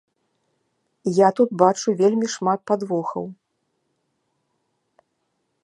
[1.17, 3.25] Я тут бачу вельмі шмат падвохаў.